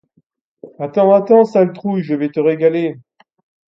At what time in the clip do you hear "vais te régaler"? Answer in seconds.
2.15-2.97